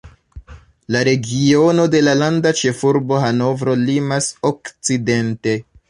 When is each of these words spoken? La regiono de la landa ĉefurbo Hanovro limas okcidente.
La 0.95 1.03
regiono 1.09 1.85
de 1.97 2.01
la 2.07 2.17
landa 2.23 2.55
ĉefurbo 2.63 3.21
Hanovro 3.27 3.77
limas 3.87 4.35
okcidente. 4.53 5.57